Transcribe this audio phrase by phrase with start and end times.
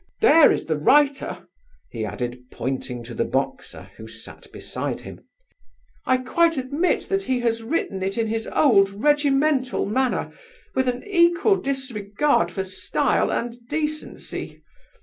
[0.19, 1.45] There is the writer,"
[1.91, 5.23] he added, pointing to the boxer, who sat beside him.
[6.07, 10.31] "I quite admit that he has written it in his old regimental manner,
[10.73, 14.63] with an equal disregard for style and decency.